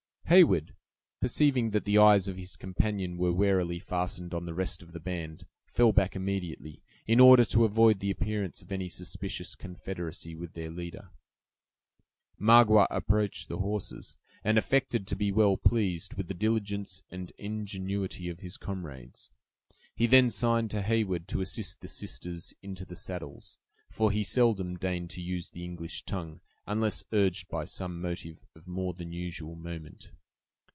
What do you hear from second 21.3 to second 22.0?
assist the